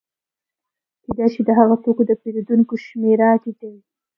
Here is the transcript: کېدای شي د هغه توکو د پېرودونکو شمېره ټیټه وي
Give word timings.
کېدای 1.03 1.27
شي 1.33 1.41
د 1.45 1.49
هغه 1.59 1.75
توکو 1.83 2.03
د 2.07 2.11
پېرودونکو 2.21 2.73
شمېره 2.85 3.29
ټیټه 3.43 3.67
وي 3.71 3.81